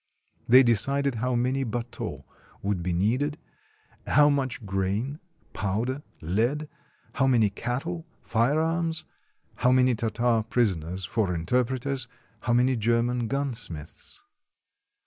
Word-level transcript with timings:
They 0.47 0.63
decided 0.63 1.13
how 1.13 1.35
many 1.35 1.63
bateaux 1.63 2.25
would 2.63 2.81
be 2.81 2.91
needed; 2.91 3.37
how 4.07 4.29
much 4.31 4.65
grain, 4.65 5.19
powder, 5.53 6.01
lead; 6.21 6.67
how 7.13 7.27
many 7.27 7.51
cattle, 7.51 8.07
fire 8.19 8.59
arms; 8.59 9.05
how 9.57 9.71
many 9.71 9.93
Tartar 9.93 10.43
prisoners 10.49 11.05
for 11.05 11.35
interpreters; 11.35 12.07
how 12.39 12.53
many 12.53 12.75
German 12.75 13.27
gunsmiths. 13.27 14.23